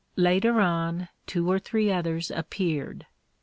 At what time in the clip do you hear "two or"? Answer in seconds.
1.27-1.59